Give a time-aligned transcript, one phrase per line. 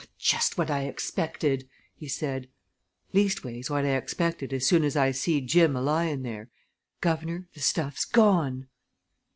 [0.17, 2.49] "Just what I expected!" he said.
[3.13, 6.49] "Leastways, what I expected as soon as I see Jim a lying there.
[7.01, 8.65] Guv'nor, the stuff's gone!"